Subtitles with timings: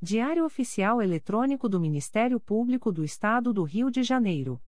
[0.00, 4.62] Diário Oficial Eletrônico do Ministério Público do Estado do Rio de Janeiro.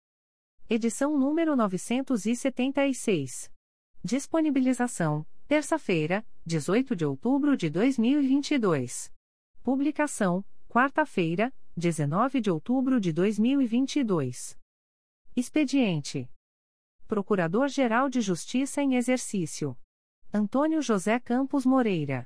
[0.70, 3.52] Edição número 976.
[4.02, 9.14] Disponibilização: terça-feira, 18 de outubro de 2022.
[9.62, 14.58] Publicação: quarta-feira, 19 de outubro de 2022.
[15.36, 16.32] Expediente:
[17.06, 19.78] Procurador-Geral de Justiça em Exercício
[20.34, 22.26] Antônio José Campos Moreira.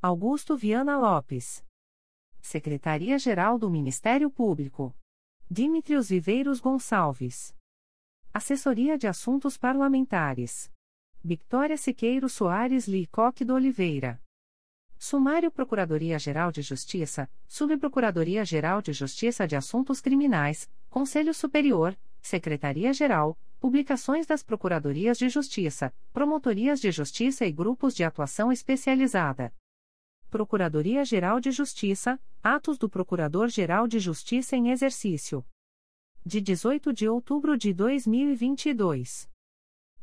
[0.00, 1.64] Augusto Viana Lopes.
[2.40, 4.94] Secretaria-Geral do Ministério Público.
[5.50, 7.52] Dimitrios Viveiros Gonçalves.
[8.32, 10.70] Assessoria de Assuntos Parlamentares.
[11.20, 14.22] Victoria Siqueiro Soares Licoque do Oliveira.
[14.96, 24.44] Sumário Procuradoria-Geral de Justiça, Subprocuradoria-Geral de Justiça de Assuntos Criminais, Conselho Superior, Secretaria-Geral, Publicações das
[24.44, 29.52] Procuradorias de Justiça, Promotorias de Justiça e Grupos de Atuação Especializada.
[30.30, 35.44] Procuradoria-Geral de Justiça, Atos do Procurador-Geral de Justiça em Exercício.
[36.24, 39.28] De 18 de outubro de 2022.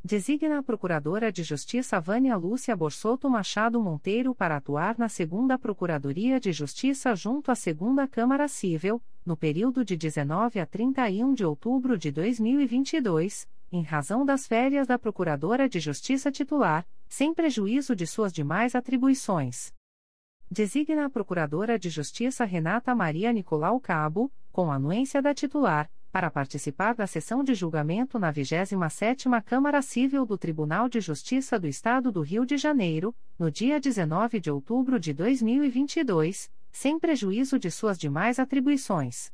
[0.04, 6.40] Designa a Procuradora de Justiça Vânia Lúcia Borsoto Machado Monteiro para atuar na Segunda Procuradoria
[6.40, 11.98] de Justiça junto à Segunda Câmara Civil, no período de 19 a 31 de outubro
[11.98, 18.34] de 2022, em razão das férias da Procuradora de Justiça titular, sem prejuízo de suas
[18.34, 19.75] demais atribuições.
[20.50, 26.94] Designa a Procuradora de Justiça Renata Maria Nicolau Cabo, com anuência da titular, para participar
[26.94, 32.22] da sessão de julgamento na 27ª Câmara Civil do Tribunal de Justiça do Estado do
[32.22, 38.38] Rio de Janeiro, no dia 19 de outubro de 2022, sem prejuízo de suas demais
[38.38, 39.34] atribuições.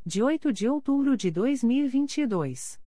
[0.04, 2.78] De 8 de outubro de 2022.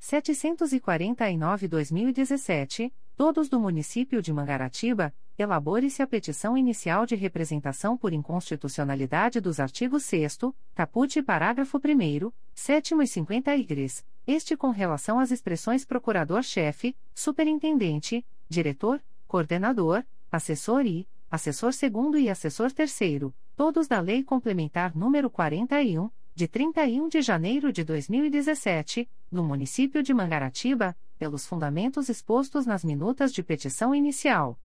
[0.00, 9.60] 749/2017, todos do município de Mangaratiba, elabore-se a petição inicial de representação por inconstitucionalidade dos
[9.60, 10.38] artigos 6
[10.74, 19.00] caput parágrafo 1 7 e 50 igres, este com relação às expressões procurador-chefe, superintendente, diretor,
[19.28, 26.48] coordenador, assessor e, assessor segundo e assessor terceiro, todos da Lei Complementar número 41, de
[26.48, 33.42] 31 de janeiro de 2017, no município de Mangaratiba, pelos fundamentos expostos nas minutas de
[33.42, 34.58] petição inicial.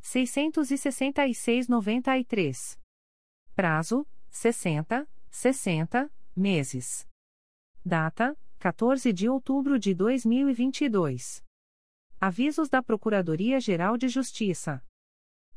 [0.00, 2.78] 666-93.
[3.52, 7.04] Prazo: 60, 60 meses.
[7.84, 11.44] Data: 14 de outubro de 2022.
[12.18, 14.82] Avisos da Procuradoria-Geral de Justiça.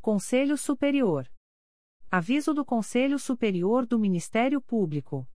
[0.02, 1.30] Conselho Superior
[2.12, 5.28] Aviso do Conselho Superior do Ministério Público.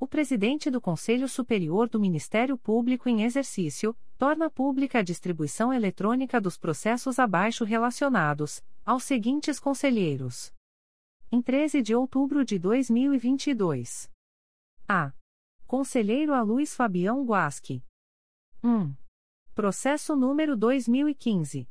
[0.00, 6.40] O presidente do Conselho Superior do Ministério Público em exercício torna pública a distribuição eletrônica
[6.40, 10.52] dos processos abaixo relacionados aos seguintes conselheiros.
[11.30, 14.10] Em 13 de outubro de 2022.
[14.88, 15.12] A.
[15.68, 17.80] Conselheiro a Luiz Fabião Guasque.
[18.64, 18.92] 1.
[19.54, 21.68] Processo número 2015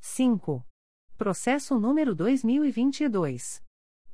[0.00, 0.64] 5.
[1.16, 3.60] Processo número 2022.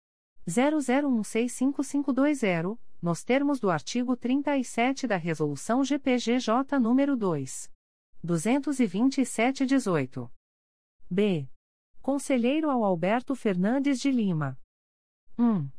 [0.47, 7.71] 00165520 nos termos do artigo 37 da Resolução GPGJ nº 2.
[8.25, 10.29] 227-18.
[11.09, 11.47] B.
[12.07, 14.57] Conselheiro ao Alberto Fernandes de Lima.
[15.37, 15.69] 1.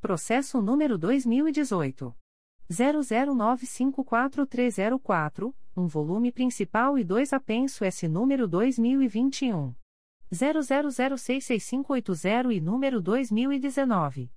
[0.00, 2.12] Processo número 2018.
[2.68, 9.72] 00954304, um volume principal e dois apenso S número 2021.
[10.32, 14.32] 00066580 e número 2019.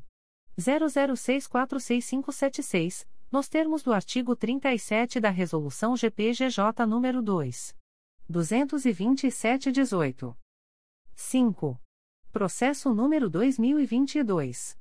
[0.59, 7.77] 00646576, nos termos do artigo 37 da Resolução GPGJ nº 2.
[8.31, 10.35] 227-18.
[11.15, 11.79] 5.
[12.33, 14.79] Processo número 2022.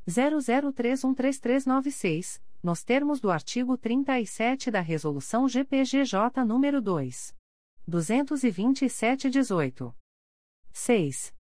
[0.08, 7.34] 00313396, nos termos do artigo 37 da Resolução GPGJ número 2.
[7.90, 9.94] 227-18.
[10.72, 11.37] 6.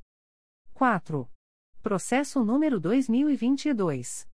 [0.74, 1.30] 4.
[1.82, 4.30] Processo número 2022.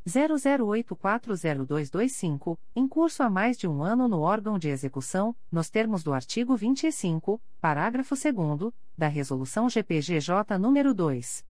[0.07, 6.13] 00840225, em curso há mais de um ano no órgão de execução, nos termos do
[6.13, 11.45] artigo 25, parágrafo 2 da Resolução GPGJ nº 2.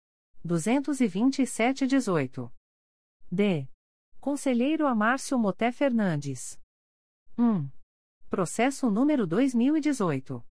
[0.45, 2.51] 227-18.
[3.31, 3.67] D.
[4.19, 6.59] Conselheiro Amárcio Moté Fernandes.
[7.37, 7.69] 1.
[8.29, 10.43] Processo número 2018.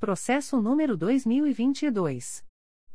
[0.00, 2.42] Processo número 2022.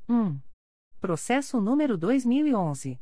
[0.09, 0.41] 1.
[1.01, 3.01] Processo número 2011.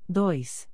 [0.09, 0.69] 2.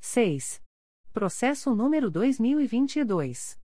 [0.00, 0.60] 6.
[1.12, 3.58] Processo número 2022.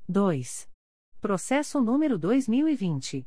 [0.07, 0.67] 2.
[1.21, 3.25] Processo número 2020.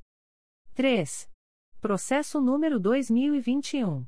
[0.76, 1.28] 3.
[1.82, 4.05] Processo número 2021.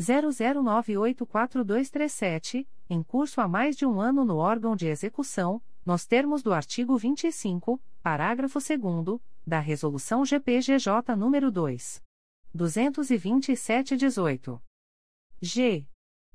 [0.00, 6.54] 00984237, em curso há mais de um ano no órgão de execução, nos termos do
[6.54, 12.02] artigo 25, parágrafo 2 da Resolução GPGJ número 2.
[12.56, 14.58] 227-18.
[15.44, 15.88] G.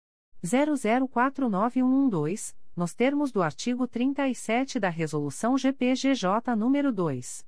[0.42, 7.46] 004912 nos termos do artigo 37 da Resolução GPGJ nº 2.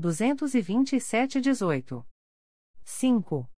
[0.00, 2.04] 227-18.
[2.84, 3.51] 5.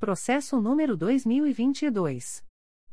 [0.00, 2.42] Processo número 2022.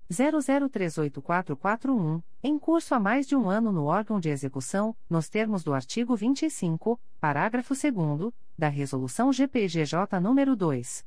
[0.08, 5.74] 00384441, em curso há mais de um ano no órgão de execução, nos termos do
[5.74, 11.04] artigo 25, parágrafo 2 da Resolução GPGJ número 2.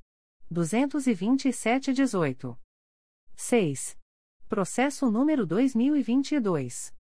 [0.52, 2.58] 227-18.
[3.38, 3.98] 6.
[4.50, 6.99] Processo número 2022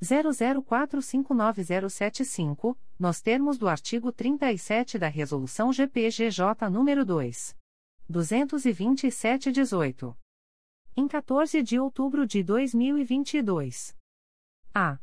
[0.01, 7.57] 00459075, nos termos do artigo 37 da Resolução GPGJ nº 2.
[8.11, 10.15] 227-18.
[10.97, 13.95] Em 14 de outubro de 2022.
[14.73, 14.97] A.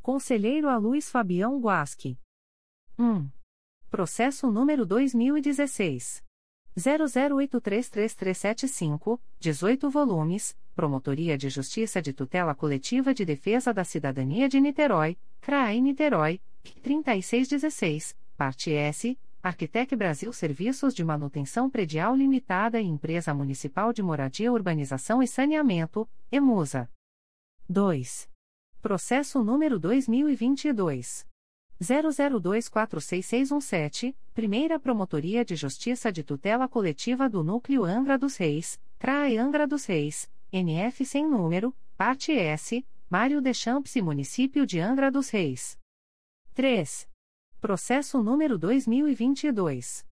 [0.00, 2.18] Conselheiro a Luiz Fabião Guasque.
[2.98, 3.30] 1.
[3.90, 6.24] Processo número 2016.
[6.76, 15.16] 00833375, 18 volumes, Promotoria de Justiça de Tutela Coletiva de Defesa da Cidadania de Niterói,
[15.40, 16.40] CRAI Niterói,
[16.82, 24.50] 3616, parte S, Arquitec Brasil Serviços de Manutenção Predial Limitada e Empresa Municipal de Moradia
[24.50, 26.90] Urbanização e Saneamento, EMUSA.
[27.68, 28.30] 2.
[28.80, 31.26] Processo número 2022.
[31.82, 39.66] 00246617, Primeira Promotoria de Justiça de Tutela Coletiva do Núcleo Angra dos Reis, CRAE Angra
[39.66, 45.76] dos Reis, NF sem número, parte S, Mário Deschamps e Município de Angra dos Reis.
[46.54, 47.08] 3.
[47.60, 50.06] Processo número 2022.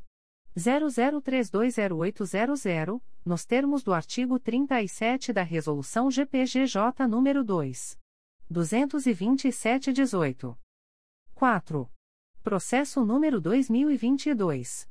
[0.56, 7.98] 00320800, nos termos do artigo 37 da Resolução GPGJ nº 2.
[8.52, 10.56] 227-18.
[11.34, 11.90] 4.
[12.44, 14.88] Processo número 2022.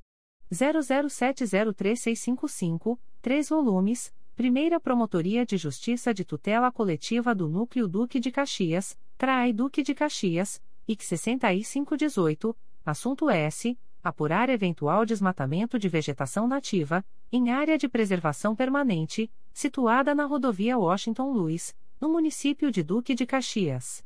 [0.51, 8.97] 00703655, 3 volumes, Primeira Promotoria de Justiça de Tutela Coletiva do Núcleo Duque de Caxias,
[9.17, 13.77] CRAI Duque de Caxias, IC 6518, assunto S.
[14.01, 21.33] Apurar eventual desmatamento de vegetação nativa, em área de preservação permanente, situada na rodovia Washington
[21.33, 24.05] Luiz, no município de Duque de Caxias.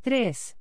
[0.00, 0.56] 3.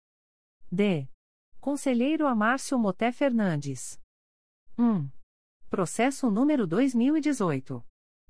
[0.71, 1.05] D.
[1.59, 3.99] Conselheiro Amárcio Moté Fernandes.
[4.79, 5.09] 1.
[5.69, 7.83] Processo número 2018.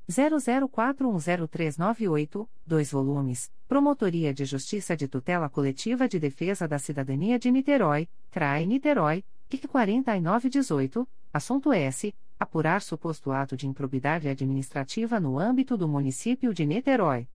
[0.10, 8.10] 00410398, 2 volumes, Promotoria de Justiça de Tutela Coletiva de Defesa da Cidadania de Niterói,
[8.32, 12.14] CRAE Niterói, IC 4918, assunto S.
[12.38, 17.30] Apurar suposto ato de improbidade administrativa no âmbito do município de Niterói.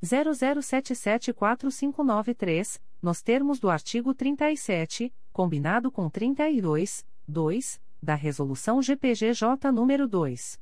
[0.00, 10.60] 00774593, nos termos do artigo 37, combinado com 32, 2, da Resolução GPGJ nº 2.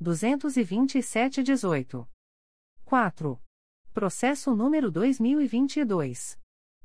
[0.00, 2.06] 227-18.
[2.84, 3.40] 4.
[3.92, 6.38] Processo número 2022.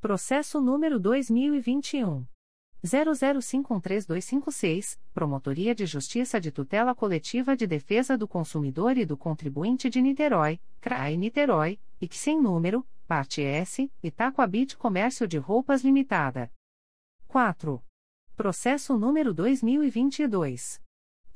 [0.00, 2.26] Processo número 2021.
[2.84, 10.00] 00513256, Promotoria de Justiça de Tutela Coletiva de Defesa do Consumidor e do Contribuinte de
[10.00, 16.50] Niterói, CRAE Niterói, e que sem número, parte S, Itacoabit Comércio de Roupas Limitada.
[17.28, 17.84] 4.
[18.34, 20.80] Processo número 2022.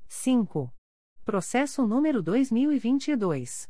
[0.08, 0.74] 5.
[1.26, 3.70] Processo número 2022.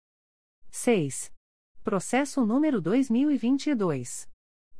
[0.69, 1.33] 6.
[1.83, 4.29] Processo número 2022.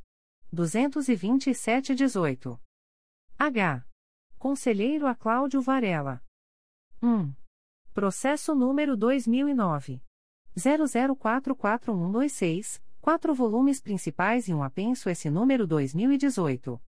[0.54, 2.60] 227-18.
[3.36, 3.84] H.
[4.38, 6.22] Conselheiro a Cláudio Varela.
[7.02, 7.34] 1.
[7.92, 10.00] Processo número 2009.
[10.56, 16.80] 00441126, quatro volumes principais e um apenso esse número 2018.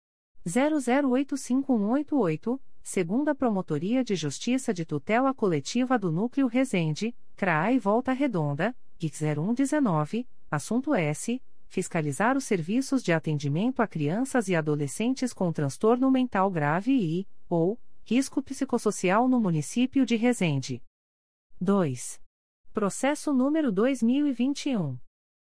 [0.46, 9.16] 008588, segunda Promotoria de Justiça de Tutela Coletiva do Núcleo Resende, CRAI Volta Redonda, GIC
[9.16, 11.40] 0119, assunto S
[11.70, 17.78] fiscalizar os serviços de atendimento a crianças e adolescentes com transtorno mental grave e, ou,
[18.02, 20.82] risco psicossocial no município de Resende.
[21.60, 22.20] 2.
[22.72, 24.98] Processo número 2021.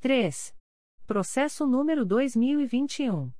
[0.00, 0.52] 3.
[1.06, 3.30] Processo número 2021.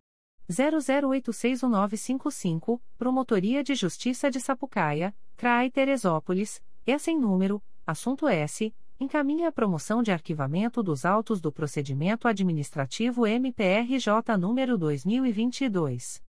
[0.51, 9.53] 00861955, Promotoria de Justiça de Sapucaia, CRAE Teresópolis, S em número, assunto S, encaminha a
[9.53, 16.23] promoção de arquivamento dos autos do procedimento administrativo MPRJ número 2022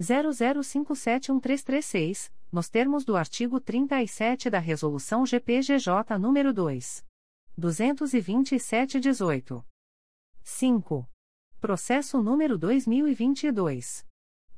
[0.00, 7.04] 00571336, nos termos do artigo 37 da resolução GPGJ número 2
[7.58, 9.64] 227/18.
[10.42, 11.08] 5.
[11.60, 14.04] Processo número 2022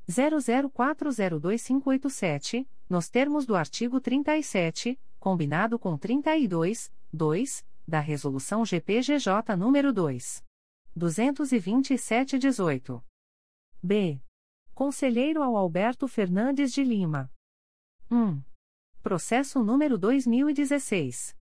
[0.09, 10.43] 00402587, nos termos do artigo 37, combinado com 32, 2, da Resolução GPGJ nº 2.
[10.97, 13.03] 227-18.
[13.83, 14.19] B.
[14.75, 17.31] Conselheiro ao Alberto Fernandes de Lima.
[18.11, 18.43] 1.
[19.03, 21.37] Processo número 2016.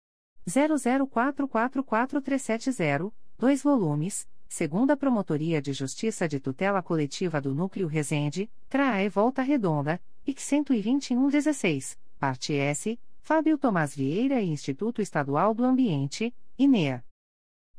[0.48, 9.42] 00444370, 2 volumes segunda Promotoria de Justiça de Tutela Coletiva do Núcleo Resende, CRAE Volta
[9.42, 12.98] Redonda, IC 12116, parte S,
[13.30, 17.04] Fábio Tomás Vieira e Instituto Estadual do Ambiente, INEA.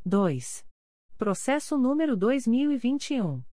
[0.06, 0.66] 2.
[1.18, 3.44] Processo número 2021.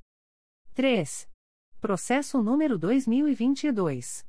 [0.74, 1.30] 3.
[1.80, 4.26] Processo número 2022.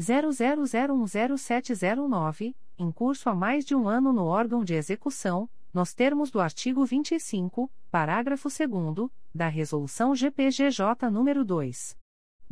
[0.00, 6.40] 00010709, em curso há mais de um ano no órgão de execução, nos termos do
[6.40, 11.96] artigo 25, parágrafo 2 da Resolução GPGJ nº 2.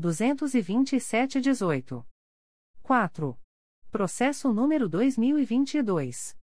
[0.00, 2.04] 227-18.
[2.82, 3.38] 4.
[3.90, 6.36] Processo número 2022.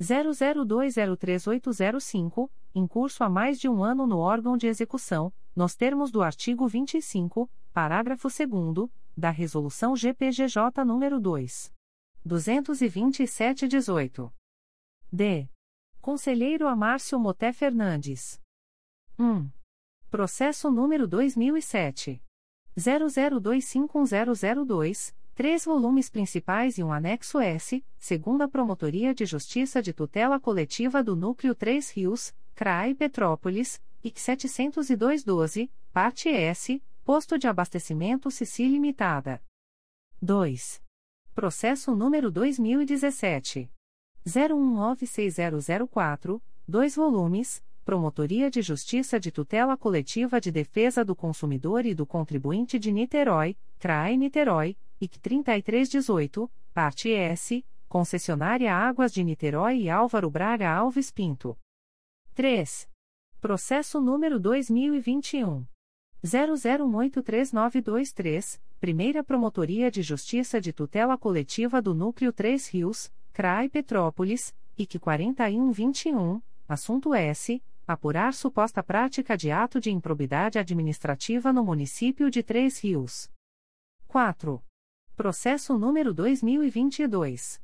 [0.01, 6.23] 00203805, em curso há mais de um ano no órgão de execução, nos termos do
[6.23, 11.74] artigo 25, parágrafo 2 da Resolução GPGJ nº 2.
[12.27, 14.31] 227-18.
[15.10, 15.48] D.
[16.01, 18.39] Conselheiro Amárcio Moté Fernandes.
[19.18, 19.51] 1.
[20.10, 22.23] Processo número 2007.
[22.77, 31.05] 00251002, três volumes principais e um anexo S, segunda Promotoria de Justiça de Tutela Coletiva
[31.05, 39.43] do Núcleo 3 Rios, CRAI Petrópolis, IC 70212, parte S, Posto de Abastecimento Cici Limitada.
[40.23, 40.83] 2.
[41.35, 43.71] Processo número 2017.
[44.27, 52.07] 01960004, 2 volumes, Promotoria de Justiça de Tutela Coletiva de Defesa do Consumidor e do
[52.07, 60.31] Contribuinte de Niterói, CRAE Niterói, IC 3318, parte S, Concessionária Águas de Niterói e Álvaro
[60.31, 61.59] Braga Alves Pinto.
[62.35, 62.89] 3.
[63.39, 65.66] Processo número 2021.
[66.24, 74.98] 00183923, Primeira Promotoria de Justiça de Tutela Coletiva do Núcleo 3 Rios, CRAI Petrópolis, IC
[74.98, 77.62] 4121, assunto S.
[77.86, 83.31] Apurar suposta prática de ato de improbidade administrativa no município de Três Rios.
[84.09, 84.64] 4.
[85.17, 87.59] Processo número 2022.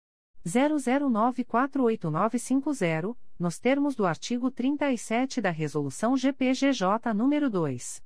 [0.47, 8.01] 00948950 nos termos do artigo 37 da Resolução GPGJ nº 2.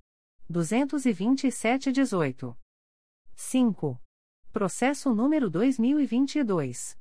[0.51, 2.57] 227-18.
[3.35, 4.01] 5.
[4.51, 6.97] Processo número 2022.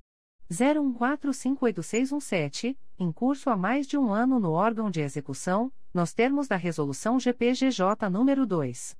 [0.50, 6.56] 01458617, em curso há mais de um ano no órgão de execução, nos termos da
[6.56, 8.98] Resolução GPGJ nº 2.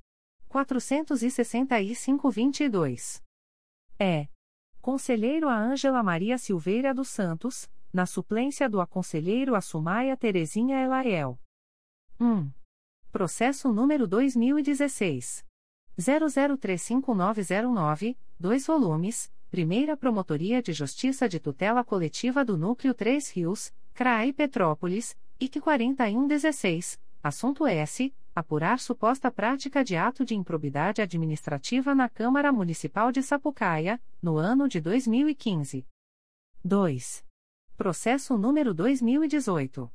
[0.48, 3.22] 465-22.
[3.98, 4.28] É.
[4.80, 11.38] Conselheiro a Ângela Maria Silveira dos Santos, na suplência do aconselheiro a Sumaia Terezinha Elaiel.
[12.20, 12.50] 1.
[13.18, 15.44] Processo número 2016.
[15.98, 24.32] 00359909, 2 volumes Primeira Promotoria de Justiça de Tutela Coletiva do Núcleo 3 Rios, CRAI
[24.32, 28.14] Petrópolis, IC 4116, assunto S.
[28.36, 34.68] Apurar suposta prática de ato de improbidade administrativa na Câmara Municipal de Sapucaia, no ano
[34.68, 35.84] de 2015.
[36.62, 37.24] 2.
[37.76, 39.90] Processo número 2018.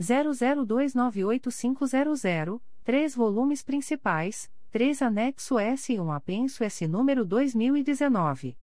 [0.00, 8.56] 00298500, 3 volumes principais, 3 anexo S e 1 apenso S número 2019.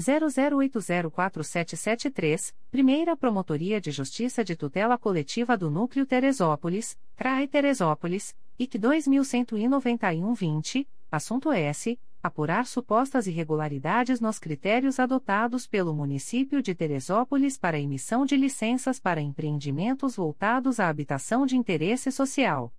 [0.00, 10.88] 00804773, Primeira Promotoria de Justiça de Tutela Coletiva do Núcleo Teresópolis, CRAE Teresópolis, IC 2191-20,
[11.10, 11.98] assunto S.
[12.22, 19.22] Apurar supostas irregularidades nos critérios adotados pelo município de Teresópolis para emissão de licenças para
[19.22, 22.74] empreendimentos voltados à habitação de interesse social.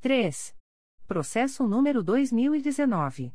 [0.00, 0.54] 3.
[1.04, 3.34] Processo número 2019.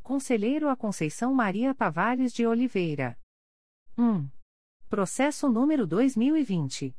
[0.02, 3.20] Conselheiro a Conceição Maria Tavares de Oliveira.
[3.98, 4.30] 1.
[4.88, 6.96] Processo número 2020.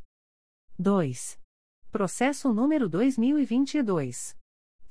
[0.79, 1.39] 2.
[1.91, 4.36] Processo número 2022.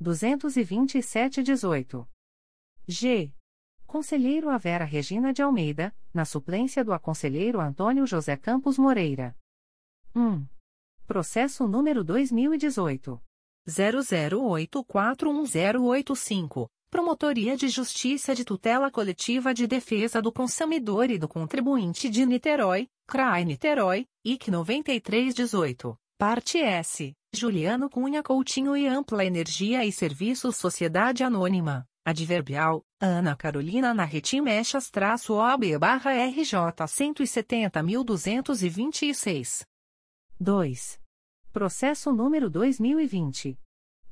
[0.00, 2.06] 227-18.
[2.86, 3.32] G.
[3.86, 9.36] Conselheiro Avera Regina de Almeida, na suplência do aconselheiro Antônio José Campos Moreira.
[10.14, 10.46] 1.
[11.06, 13.20] Processo número 2018.
[13.68, 16.68] 00841085.
[16.94, 22.88] Promotoria de Justiça de Tutela Coletiva de Defesa do Consumidor e do Contribuinte de Niterói,
[23.04, 31.24] CRAI Niterói, IC 9318, Parte S, Juliano Cunha Coutinho e Ampla Energia e Serviços Sociedade
[31.24, 36.54] Anônima, Adverbial, Ana Carolina Narretim Mechas-OB barra RJ
[36.86, 39.66] 170.226.
[40.38, 41.00] 2.
[41.52, 43.58] Processo número 2020.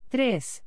[0.09, 0.63] 3.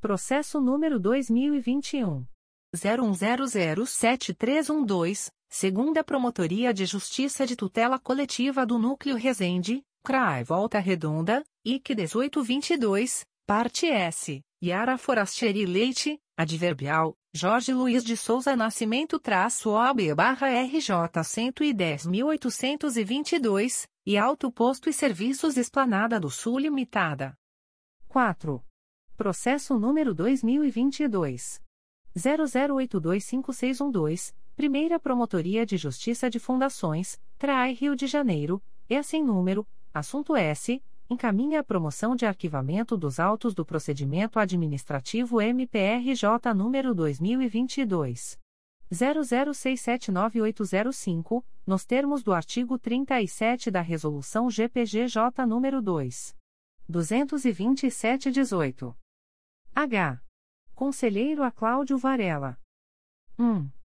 [0.00, 2.26] Processo número 2021.
[2.74, 11.94] 01007312, segunda Promotoria de Justiça de Tutela Coletiva do Núcleo Resende, CRAI Volta Redonda, IC
[11.94, 20.48] 1822, parte S, Yara Forasteri Leite, adverbial, Jorge Luiz de Souza Nascimento traço OAB barra
[20.48, 27.36] RJ 110.822, e Alto Posto e Serviços Esplanada do Sul Limitada.
[28.08, 28.64] 4.
[29.18, 31.60] Processo número 2022.
[32.16, 34.32] 00825612,
[34.62, 40.80] Primeira Promotoria de Justiça de Fundações, CRAI Rio de Janeiro, e assim número, Assunto S.
[41.10, 48.38] Encaminha a promoção de arquivamento dos autos do procedimento administrativo MPRJ número 2022.
[48.92, 56.36] 00679805, nos termos do artigo 37 da Resolução GPGJ número 2.
[56.88, 58.94] 227-18.
[59.74, 60.22] H.
[60.72, 62.56] Conselheiro a Cláudio Varela.
[63.36, 63.81] 1.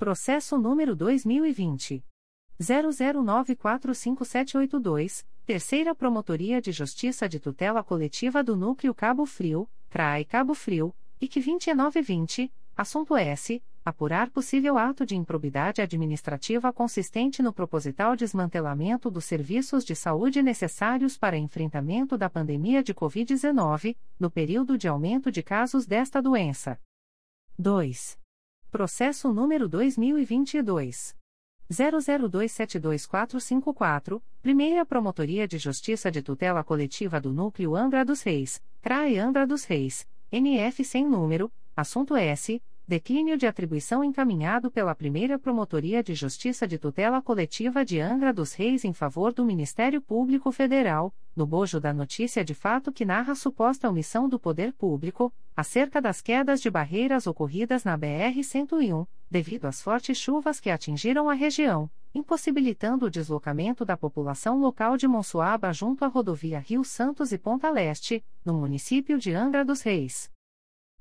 [0.00, 2.02] Processo número 2020.
[2.58, 10.94] 00945782, Terceira Promotoria de Justiça de Tutela Coletiva do Núcleo Cabo Frio, CRAI Cabo Frio,
[11.20, 13.62] IC 2920, assunto S.
[13.84, 21.18] Apurar possível ato de improbidade administrativa consistente no proposital desmantelamento dos serviços de saúde necessários
[21.18, 26.80] para enfrentamento da pandemia de Covid-19, no período de aumento de casos desta doença.
[27.58, 28.19] 2.
[28.70, 31.16] Processo número 2022.
[31.68, 39.44] 00272454, Primeira Promotoria de Justiça de Tutela Coletiva do Núcleo Angra dos Reis, CRAE Angra
[39.44, 42.62] dos Reis, NF sem número, assunto S.
[42.90, 48.52] Declínio de atribuição encaminhado pela Primeira Promotoria de Justiça de Tutela Coletiva de Angra dos
[48.52, 53.36] Reis em favor do Ministério Público Federal, no bojo da notícia de fato que narra
[53.36, 59.80] suposta omissão do poder público, acerca das quedas de barreiras ocorridas na BR-101, devido às
[59.80, 66.04] fortes chuvas que atingiram a região, impossibilitando o deslocamento da população local de Monsuaba junto
[66.04, 70.28] à rodovia Rio Santos e Ponta Leste, no município de Angra dos Reis.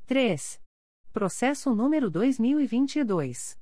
[0.05, 0.68] 3.
[1.11, 3.57] Processo número 2022.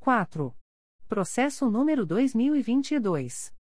[0.00, 0.54] 4.
[1.06, 3.57] Processo número 2022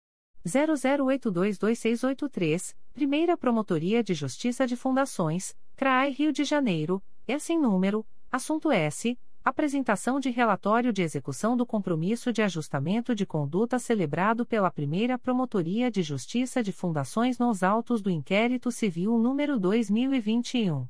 [0.47, 8.70] 00822683, Primeira Promotoria de Justiça de Fundações, CRAI Rio de Janeiro, S em número, assunto
[8.70, 9.18] S.
[9.44, 15.89] Apresentação de relatório de execução do compromisso de ajustamento de conduta celebrado pela Primeira Promotoria
[15.90, 20.86] de Justiça de Fundações nos autos do inquérito civil número 2021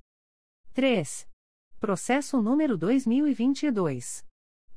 [0.75, 1.27] 3.
[1.79, 4.29] Processo número 2022.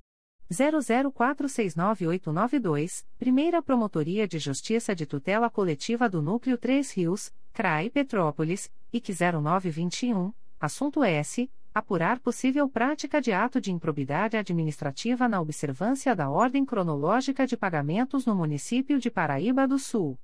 [0.50, 9.12] 00469892, Primeira Promotoria de Justiça de Tutela Coletiva do Núcleo 3 Rios, CRAI Petrópolis, IC
[9.12, 16.64] 0921, assunto S apurar possível prática de ato de improbidade administrativa na observância da ordem
[16.64, 20.18] cronológica de pagamentos no município de Paraíba do Sul.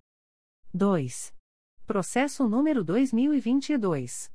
[0.72, 1.33] 2.
[1.86, 4.32] Processo número 2022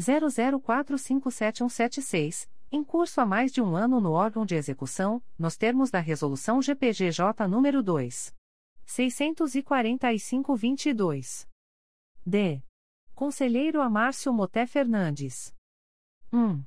[0.00, 6.00] 00457176, em curso há mais de um ano no órgão de execução, nos termos da
[6.00, 8.36] resolução GPGJ número 2
[8.86, 11.48] 645/22.
[12.24, 12.62] D.
[13.14, 15.54] Conselheiro Amárcio Moté Fernandes.
[16.32, 16.64] 1.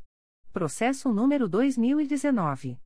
[0.53, 2.79] Processo número 2019.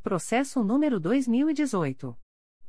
[0.01, 2.17] Processo número 2018.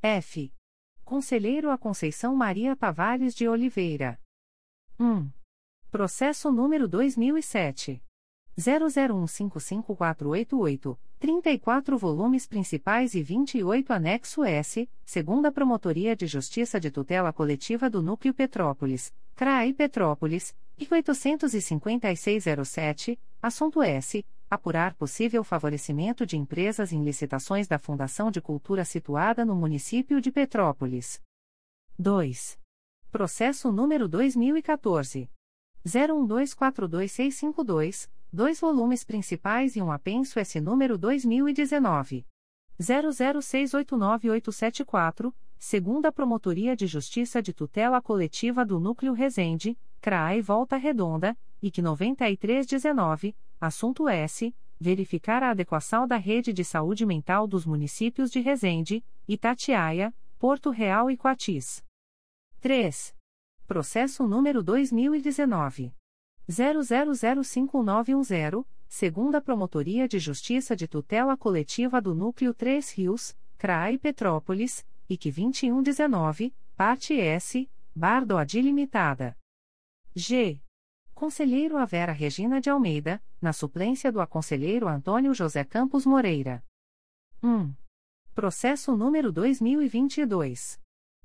[0.00, 0.52] F
[1.04, 4.16] Conselheiro a Conceição Maria Tavares de Oliveira.
[4.98, 5.28] 1.
[5.90, 8.00] Processo número 2007.
[8.60, 17.88] 00155488, 34 volumes principais e 28 anexo S, segunda Promotoria de Justiça de Tutela Coletiva
[17.88, 24.22] do Núcleo Petrópolis, CRAI Petrópolis, e 85607, assunto S.
[24.48, 30.32] Apurar possível favorecimento de empresas em licitações da Fundação de Cultura situada no município de
[30.32, 31.20] Petrópolis.
[31.98, 32.58] 2.
[33.12, 35.30] Processo número 2014.
[35.86, 42.24] 01242652, dois volumes principais e um apenso S número 2019.
[42.80, 51.82] 00689874, segunda Promotoria de Justiça de Tutela Coletiva do Núcleo Resende, CRAE Volta Redonda, IC
[51.82, 54.54] 9319, assunto S.
[54.82, 61.10] Verificar a adequação da rede de saúde mental dos municípios de Resende, Itatiaia, Porto Real
[61.10, 61.84] e Coatis.
[62.60, 63.14] 3.
[63.66, 65.92] Processo número 2019.
[66.50, 75.30] 00051910, segunda Promotoria de Justiça de Tutela Coletiva do Núcleo 3 Rios, CRAI Petrópolis, IC
[75.30, 79.38] 2119, parte S, Bardo Adi Limitada.
[80.14, 80.60] G.
[81.14, 86.64] Conselheiro a Vera Regina de Almeida, na suplência do aconselheiro Antônio José Campos Moreira.
[87.42, 87.72] 1.
[88.34, 90.80] Processo número 2022.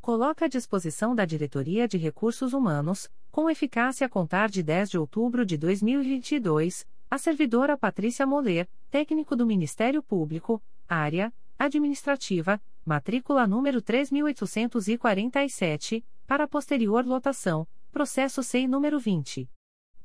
[0.00, 4.98] Coloca à disposição da Diretoria de Recursos Humanos, com eficácia a contar de 10 de
[4.98, 13.80] outubro de 2022, a servidora Patrícia Moller, técnico do Ministério Público, área administrativa, matrícula número
[13.82, 19.50] 3847, para posterior lotação, processo SEI número 20.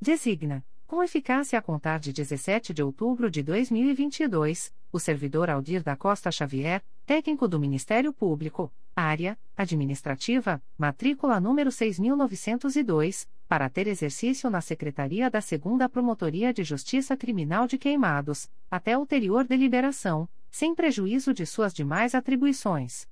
[0.00, 5.96] Designa, com eficácia a contar de 17 de outubro de 2022, o servidor Aldir da
[5.96, 14.60] Costa Xavier, técnico do Ministério Público, área administrativa, matrícula número 6902, para ter exercício na
[14.60, 21.44] Secretaria da 2 Promotoria de Justiça Criminal de Queimados, até ulterior deliberação sem prejuízo de
[21.44, 23.06] suas demais atribuições.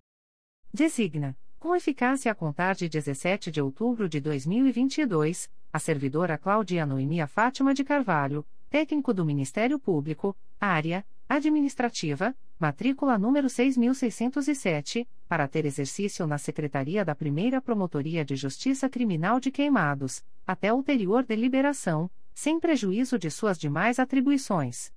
[0.72, 7.26] Designa, com eficácia a contar de 17 de outubro de 2022, a servidora Claudia Noemia
[7.26, 16.26] Fátima de Carvalho, técnico do Ministério Público, área administrativa, matrícula número 6607, para ter exercício
[16.26, 23.18] na Secretaria da Primeira Promotoria de Justiça Criminal de Queimados, até ulterior deliberação, sem prejuízo
[23.18, 24.90] de suas demais atribuições.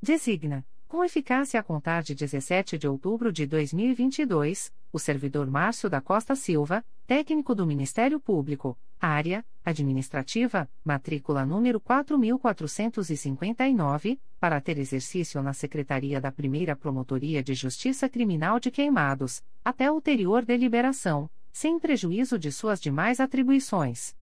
[0.00, 6.00] Designa, com eficácia a contar de 17 de outubro de 2022, o servidor Márcio da
[6.00, 15.52] Costa Silva, técnico do Ministério Público, área administrativa, matrícula número 4459, para ter exercício na
[15.52, 22.52] Secretaria da Primeira Promotoria de Justiça Criminal de Queimados, até ulterior deliberação, sem prejuízo de
[22.52, 24.14] suas demais atribuições.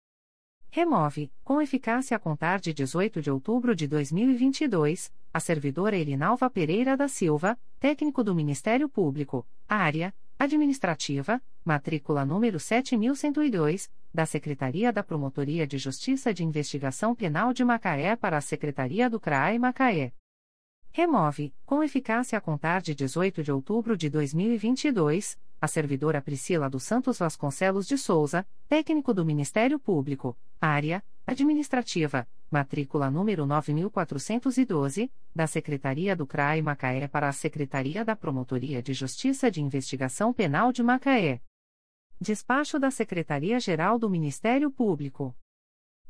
[0.75, 6.97] Remove, com eficácia a contar de 18 de outubro de 2022, a servidora Elinalva Pereira
[6.97, 15.67] da Silva, técnico do Ministério Público, área administrativa, matrícula número 7102, da Secretaria da Promotoria
[15.67, 20.11] de Justiça de Investigação Penal de Macaé para a Secretaria do CRAI Macaé.
[20.91, 26.83] Remove, com eficácia a contar de 18 de outubro de 2022, a servidora Priscila dos
[26.83, 36.17] Santos Vasconcelos de Souza, técnico do Ministério Público, área administrativa, matrícula número 9412, da Secretaria
[36.17, 41.41] do CRAI Macaé para a Secretaria da Promotoria de Justiça de Investigação Penal de Macaé.
[42.19, 45.33] Despacho da Secretaria-Geral do Ministério Público.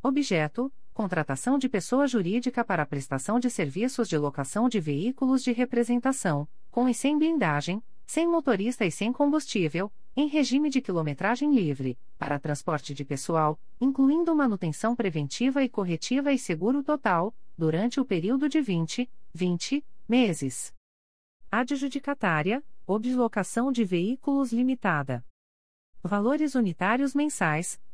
[0.04, 6.48] Objeto: contratação de pessoa jurídica para prestação de serviços de locação de veículos de representação
[6.72, 12.40] com e sem blindagem, sem motorista e sem combustível, em regime de quilometragem livre, para
[12.40, 18.62] transporte de pessoal, incluindo manutenção preventiva e corretiva e seguro total, durante o período de
[18.62, 20.74] 20, 20 meses.
[21.50, 25.24] Adjudicatária, oblocação de veículos limitada.
[26.04, 27.80] Valores unitários mensais,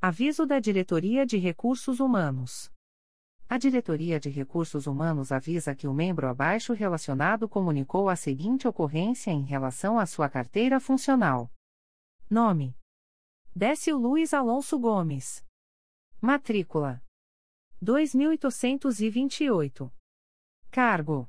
[0.01, 2.72] Aviso da Diretoria de Recursos Humanos.
[3.52, 9.32] A Diretoria de Recursos Humanos avisa que o membro abaixo relacionado comunicou a seguinte ocorrência
[9.32, 11.52] em relação à sua carteira funcional.
[12.31, 12.78] Nome:
[13.52, 15.44] Décio Luiz Alonso Gomes.
[16.20, 17.02] Matrícula:
[17.82, 19.93] 2828.
[20.70, 21.28] Cargo: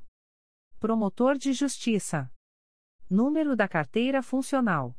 [0.78, 2.32] Promotor de Justiça.
[3.10, 4.96] Número da carteira funcional: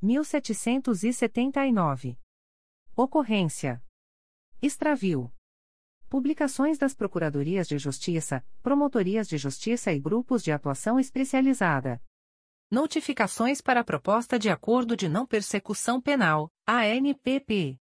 [0.00, 2.18] 1779.
[2.96, 3.84] Ocorrência:
[4.62, 5.30] Extravio.
[6.08, 12.00] Publicações das Procuradorias de Justiça, Promotorias de Justiça e Grupos de Atuação Especializada.
[12.70, 17.76] Notificações para a Proposta de Acordo de Não Persecução Penal, ANPP.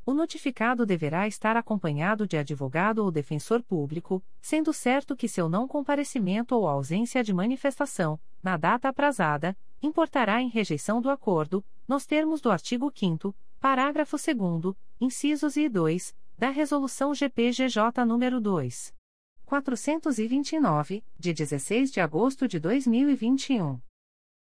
[0.07, 5.69] O notificado deverá estar acompanhado de advogado ou defensor público, sendo certo que seu não
[5.69, 12.41] comparecimento ou ausência de manifestação, na data aprazada, importará em rejeição do acordo, nos termos
[12.41, 18.95] do artigo 5 Parágrafo 2 incisos e 2, da Resolução GPGJ nº 2.
[19.45, 23.79] 429, de 16 de agosto de 2021.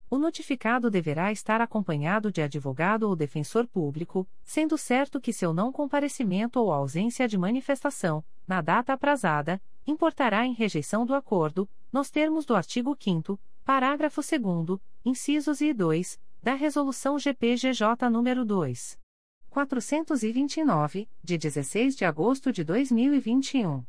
[0.10, 5.72] O notificado deverá estar acompanhado de advogado ou defensor público, sendo certo que seu não
[5.72, 12.46] comparecimento ou ausência de manifestação, na data aprazada, importará em rejeição do acordo, nos termos
[12.46, 19.00] do artigo 5 parágrafo 2 incisos e 2, da Resolução GPGJ nº 2.
[19.50, 23.84] 429, de 16 de agosto de 2021.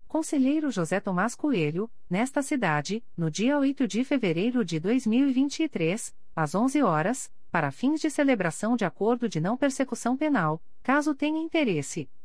[0.08, 6.82] Conselheiro José Tomás Coelho, nesta cidade, no dia 8 de fevereiro de 2023, às 11
[6.82, 12.08] horas, para fins de celebração de acordo de não persecução penal, caso tenha interesse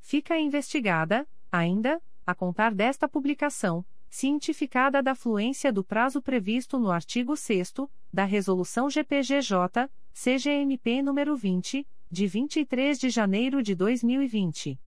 [0.00, 3.84] Fica investigada, ainda, a contar desta publicação,
[4.14, 7.74] cientificada da fluência do prazo previsto no artigo 6
[8.12, 14.78] da Resolução GPGJ, CGMP nº 20, de 23 de janeiro de 2020.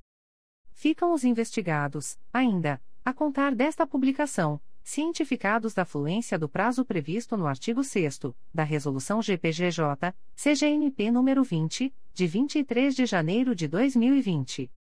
[0.73, 7.47] Ficam os investigados, ainda, a contar desta publicação, cientificados da fluência do prazo previsto no
[7.47, 8.21] artigo 6
[8.53, 14.71] da Resolução GPGJ, CGNP nº 20, de 23 de janeiro de 2020.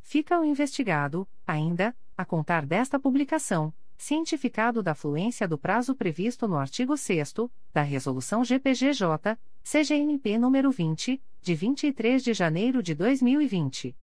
[0.00, 6.56] Fica o investigado, ainda, a contar desta publicação cientificado da fluência do prazo previsto no
[6.56, 7.34] artigo 6
[7.72, 13.96] da Resolução GPGJ, CGNP nº 20, de 23 de janeiro de 2020.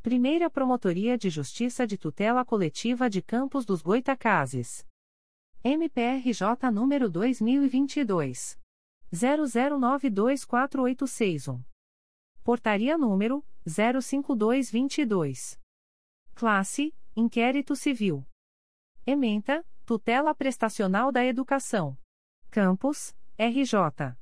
[0.00, 4.86] Primeira Promotoria de Justiça de Tutela Coletiva de Campos dos Goitacazes.
[5.64, 8.56] MPRJ número 2022.
[9.12, 11.69] 00924861.
[12.42, 15.58] Portaria número 05222.
[16.34, 18.26] Classe: Inquérito Civil.
[19.06, 21.98] Ementa: Tutela Prestacional da Educação.
[22.50, 24.16] Campus: RJ.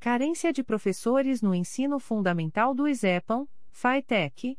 [0.00, 4.58] Carência de professores no ensino fundamental do ISEPAM, FAITEC.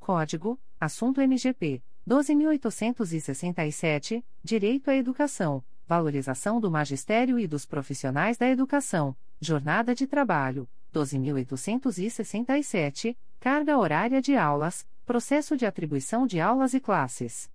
[0.00, 9.16] Código: Assunto MGP 12867, Direito à Educação, Valorização do Magistério e dos Profissionais da Educação,
[9.40, 17.50] Jornada de Trabalho, 12.867, carga horária de aulas, processo de atribuição de aulas e classes.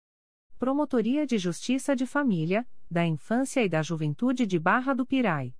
[0.61, 5.55] Promotoria de Justiça de Família, da Infância e da Juventude de Barra do Pirai.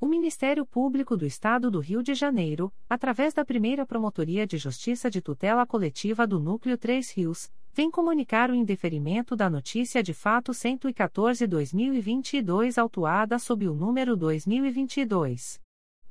[0.00, 5.08] O Ministério Público do Estado do Rio de Janeiro, através da primeira Promotoria de Justiça
[5.08, 10.52] de Tutela Coletiva do Núcleo 3 Rios, vem comunicar o indeferimento da notícia de fato
[10.52, 15.58] 114-2022 autuada sob o número 2022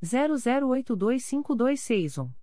[0.03, 2.42] 00825261.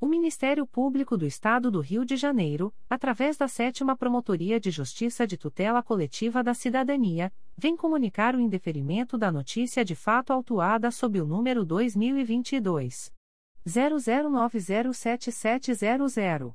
[0.00, 5.26] O Ministério Público do Estado do Rio de Janeiro, através da Sétima Promotoria de Justiça
[5.26, 11.20] de Tutela Coletiva da Cidadania, vem comunicar o indeferimento da notícia de fato autuada sob
[11.20, 13.12] o número 2022
[13.66, 16.54] 00907700.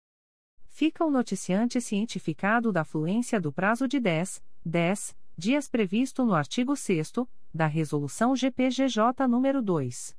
[0.79, 6.73] Fica o noticiante cientificado da fluência do prazo de 10, 10 dias previsto no artigo
[6.73, 7.11] 6
[7.53, 10.15] da Resolução GPGJ nº 2.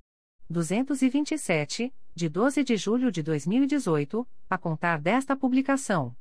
[0.51, 6.15] 227, de 12 de julho de 2018, a contar desta publicação.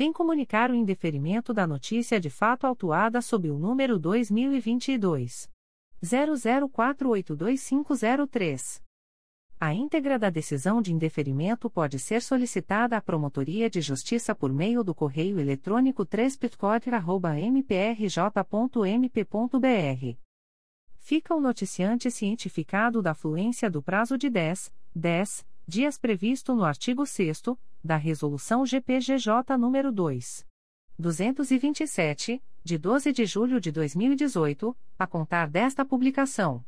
[0.00, 5.46] vem comunicar o indeferimento da notícia de fato autuada sob o número 2022
[6.02, 8.80] 00482503.
[9.60, 14.82] A íntegra da decisão de indeferimento pode ser solicitada à Promotoria de Justiça por meio
[14.82, 16.38] do correio eletrônico 3
[17.52, 20.16] mprj.mp.br.
[20.96, 27.06] Fica o noticiante cientificado da fluência do prazo de 10, 10 dias previsto no artigo
[27.06, 27.42] 6
[27.82, 30.44] da Resolução GPGJ nº 2.
[30.98, 36.64] 227, de 12 de julho de 2018, a contar desta publicação.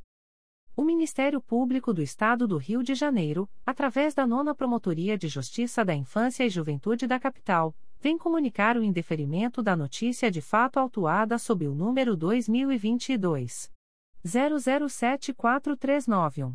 [0.76, 5.84] O Ministério Público do Estado do Rio de Janeiro, através da Nona Promotoria de Justiça
[5.84, 11.40] da Infância e Juventude da Capital, vem comunicar o indeferimento da notícia de fato autuada
[11.40, 13.68] sob o número 2022
[14.24, 16.54] 00743991.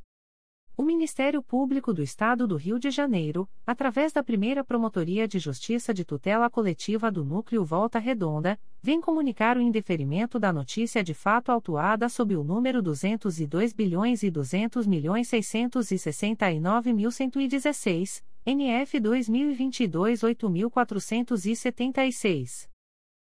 [0.81, 5.93] O Ministério Público do Estado do Rio de Janeiro, através da primeira Promotoria de Justiça
[5.93, 11.51] de Tutela Coletiva do Núcleo Volta Redonda, vem comunicar o indeferimento da notícia de fato
[11.51, 22.70] autuada sob o número 202 bilhões e 200 milhões 669.116, NF 2022 8476.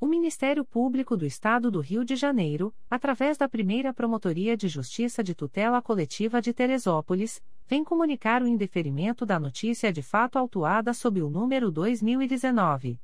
[0.00, 5.22] O Ministério Público do Estado do Rio de Janeiro, através da primeira Promotoria de Justiça
[5.22, 11.20] de Tutela Coletiva de Teresópolis, vem comunicar o indeferimento da notícia de fato autuada sob
[11.20, 12.98] o número 2019.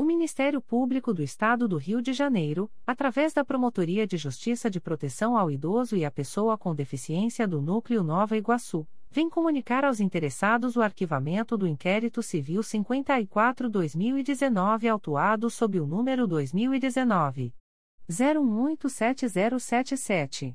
[0.00, 4.80] O Ministério Público do Estado do Rio de Janeiro, através da Promotoria de Justiça de
[4.80, 9.98] Proteção ao Idoso e à Pessoa com Deficiência do Núcleo Nova Iguaçu, vem comunicar aos
[9.98, 17.52] interessados o arquivamento do inquérito civil 54-2019 autuado sob o número 2019
[18.08, 20.54] 01870077.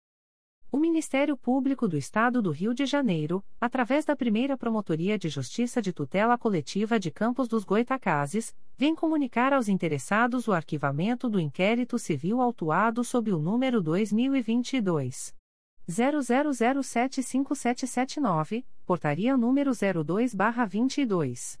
[0.73, 5.81] O Ministério Público do Estado do Rio de Janeiro, através da primeira Promotoria de Justiça
[5.81, 11.99] de Tutela Coletiva de Campos dos Goitacazes, vem comunicar aos interessados o arquivamento do inquérito
[11.99, 15.35] civil autuado sob o número 2022.
[15.89, 21.60] 00075779, portaria número 02-22.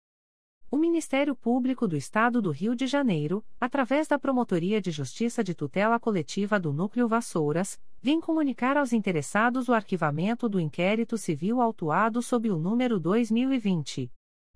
[0.73, 5.53] O Ministério Público do Estado do Rio de Janeiro, através da Promotoria de Justiça de
[5.53, 12.21] Tutela Coletiva do Núcleo Vassouras, vem comunicar aos interessados o arquivamento do inquérito civil autuado
[12.21, 14.09] sob o número 2020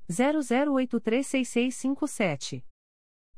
[0.09, 2.63] 00836657.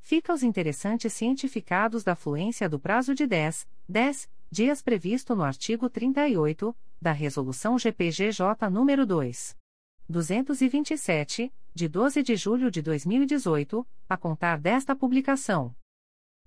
[0.00, 5.88] Fica aos interessantes cientificados da fluência do prazo de 10, 10 dias previsto no artigo
[5.88, 9.56] 38 da Resolução GPGJ nº 2.
[10.08, 15.72] 227, de 12 de julho de 2018, a contar desta publicação.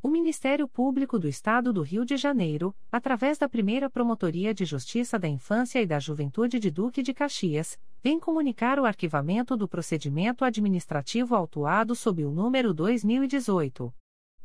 [0.00, 5.18] O Ministério Público do Estado do Rio de Janeiro, através da primeira Promotoria de Justiça
[5.18, 10.44] da Infância e da Juventude de Duque de Caxias, vem comunicar o arquivamento do procedimento
[10.44, 13.92] administrativo autuado sob o número 2018.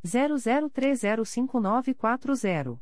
[0.03, 2.79] 00305940.